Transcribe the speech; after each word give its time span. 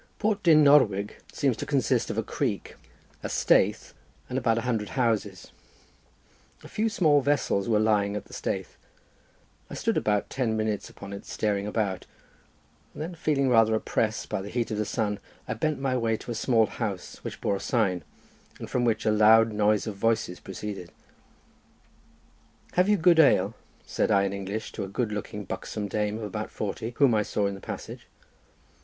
Port 0.17 0.41
Dyn 0.41 0.63
Norwig 0.63 1.11
seems 1.31 1.55
to 1.57 1.65
consist 1.67 2.09
of 2.09 2.17
a 2.17 2.23
creek, 2.23 2.73
a 3.21 3.29
staithe, 3.29 3.93
and 4.29 4.35
about 4.39 4.57
a 4.57 4.61
hundred 4.61 4.89
houses: 4.97 5.51
a 6.63 6.67
few 6.67 6.89
small 6.89 7.21
vessels 7.21 7.69
were 7.69 7.77
lying 7.79 8.15
at 8.15 8.25
the 8.25 8.33
staithe. 8.33 8.69
I 9.69 9.75
stood 9.75 9.97
about 9.97 10.27
ten 10.31 10.57
minutes 10.57 10.89
upon 10.89 11.13
it 11.13 11.23
staring 11.27 11.67
about, 11.67 12.07
and 12.93 13.01
then 13.03 13.13
feeling 13.13 13.47
rather 13.47 13.75
oppressed 13.75 14.27
by 14.27 14.41
the 14.41 14.49
heat 14.49 14.71
of 14.71 14.79
the 14.79 14.85
sun, 14.85 15.19
I 15.47 15.53
bent 15.53 15.77
my 15.79 15.95
way 15.95 16.17
to 16.17 16.31
a 16.31 16.33
small 16.33 16.65
house 16.65 17.17
which 17.17 17.39
bore 17.39 17.57
a 17.57 17.59
sign, 17.59 18.03
and 18.57 18.67
from 18.67 18.83
which 18.83 19.05
a 19.05 19.11
loud 19.11 19.53
noise 19.53 19.85
of 19.85 19.97
voices 19.97 20.39
proceeded. 20.39 20.91
"Have 22.71 22.89
you 22.89 22.97
good 22.97 23.19
ale?" 23.19 23.53
said 23.85 24.09
I 24.09 24.23
in 24.23 24.33
English 24.33 24.71
to 24.71 24.83
a 24.83 24.87
good 24.89 25.11
looking 25.11 25.43
buxom 25.43 25.87
dame, 25.87 26.17
of 26.17 26.23
about 26.23 26.49
forty, 26.49 26.95
whom 26.97 27.13
I 27.13 27.21
saw 27.21 27.45
in 27.45 27.53
the 27.53 27.61
passage. 27.61 28.07